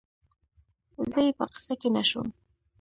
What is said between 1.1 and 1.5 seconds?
زه یې په